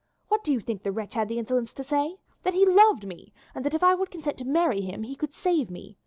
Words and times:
What 0.29 0.43
do 0.43 0.51
you 0.51 0.59
think 0.61 0.81
the 0.81 0.91
wretch 0.91 1.13
had 1.13 1.29
the 1.29 1.37
insolence 1.37 1.73
to 1.75 1.83
say? 1.83 2.15
That 2.41 2.55
he 2.55 2.65
loved 2.65 3.05
me, 3.05 3.31
and 3.53 3.63
that 3.63 3.75
if 3.75 3.83
I 3.83 3.93
would 3.93 4.09
consent 4.09 4.39
to 4.39 4.45
marry 4.45 4.81
him 4.81 5.03
he 5.03 5.15
could 5.15 5.35
save 5.35 5.69
me. 5.69 5.95